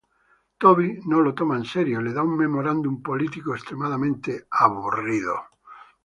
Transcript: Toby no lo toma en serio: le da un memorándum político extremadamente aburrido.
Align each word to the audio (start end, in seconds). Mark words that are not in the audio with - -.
Toby 0.63 0.99
no 1.05 1.19
lo 1.21 1.33
toma 1.35 1.57
en 1.57 1.63
serio: 1.63 2.01
le 2.01 2.11
da 2.11 2.23
un 2.23 2.35
memorándum 2.35 3.03
político 3.03 3.53
extremadamente 3.53 4.47
aburrido. 4.49 5.37